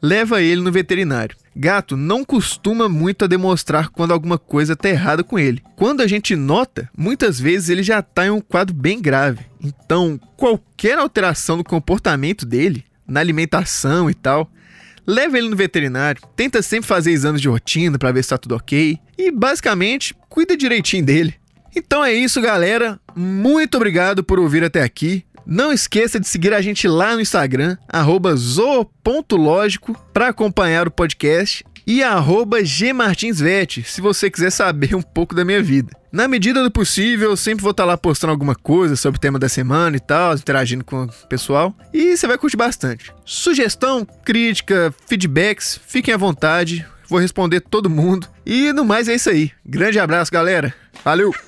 leva 0.00 0.42
ele 0.42 0.60
no 0.60 0.72
veterinário. 0.72 1.36
Gato 1.54 1.96
não 1.96 2.24
costuma 2.24 2.88
muito 2.88 3.24
a 3.24 3.28
demonstrar 3.28 3.88
quando 3.88 4.12
alguma 4.12 4.38
coisa 4.38 4.74
está 4.74 4.88
errada 4.88 5.24
com 5.24 5.38
ele. 5.38 5.62
Quando 5.74 6.02
a 6.02 6.06
gente 6.06 6.36
nota, 6.36 6.88
muitas 6.96 7.40
vezes 7.40 7.68
ele 7.68 7.82
já 7.82 7.98
está 7.98 8.26
em 8.26 8.30
um 8.30 8.40
quadro 8.40 8.74
bem 8.74 9.00
grave. 9.00 9.40
Então, 9.60 10.20
qualquer 10.36 10.98
alteração 10.98 11.56
no 11.56 11.64
comportamento 11.64 12.46
dele, 12.46 12.84
na 13.06 13.18
alimentação 13.18 14.08
e 14.08 14.14
tal, 14.14 14.48
leva 15.04 15.36
ele 15.36 15.48
no 15.48 15.56
veterinário, 15.56 16.22
tenta 16.36 16.62
sempre 16.62 16.86
fazer 16.86 17.10
exames 17.10 17.40
de 17.40 17.48
rotina 17.48 17.98
para 17.98 18.12
ver 18.12 18.22
se 18.22 18.26
está 18.26 18.38
tudo 18.38 18.54
ok 18.54 18.98
e 19.16 19.30
basicamente 19.32 20.14
cuida 20.28 20.56
direitinho 20.56 21.04
dele. 21.04 21.34
Então 21.74 22.04
é 22.04 22.12
isso, 22.12 22.40
galera. 22.40 23.00
Muito 23.16 23.76
obrigado 23.76 24.22
por 24.22 24.38
ouvir 24.38 24.62
até 24.62 24.82
aqui. 24.82 25.24
Não 25.50 25.72
esqueça 25.72 26.20
de 26.20 26.28
seguir 26.28 26.52
a 26.52 26.60
gente 26.60 26.86
lá 26.86 27.14
no 27.14 27.22
Instagram, 27.22 27.78
zo.lógico, 28.36 29.98
para 30.12 30.28
acompanhar 30.28 30.86
o 30.86 30.90
podcast 30.90 31.64
e 31.86 32.02
arroba 32.02 32.58
gmartinsvet, 32.60 33.82
se 33.82 34.02
você 34.02 34.30
quiser 34.30 34.50
saber 34.50 34.94
um 34.94 35.00
pouco 35.00 35.34
da 35.34 35.46
minha 35.46 35.62
vida. 35.62 35.90
Na 36.12 36.28
medida 36.28 36.62
do 36.62 36.70
possível, 36.70 37.30
eu 37.30 37.36
sempre 37.36 37.62
vou 37.62 37.70
estar 37.70 37.86
lá 37.86 37.96
postando 37.96 38.30
alguma 38.30 38.54
coisa 38.54 38.94
sobre 38.94 39.16
o 39.16 39.20
tema 39.20 39.38
da 39.38 39.48
semana 39.48 39.96
e 39.96 40.00
tal, 40.00 40.34
interagindo 40.34 40.84
com 40.84 41.04
o 41.04 41.08
pessoal, 41.30 41.74
e 41.94 42.14
você 42.14 42.26
vai 42.26 42.36
curtir 42.36 42.58
bastante. 42.58 43.10
Sugestão, 43.24 44.06
crítica, 44.22 44.94
feedbacks, 45.06 45.80
fiquem 45.86 46.12
à 46.12 46.18
vontade, 46.18 46.84
vou 47.08 47.18
responder 47.18 47.60
todo 47.62 47.88
mundo. 47.88 48.28
E 48.44 48.70
no 48.74 48.84
mais 48.84 49.08
é 49.08 49.14
isso 49.14 49.30
aí. 49.30 49.50
Grande 49.64 49.98
abraço, 49.98 50.30
galera. 50.30 50.74
Valeu! 51.02 51.47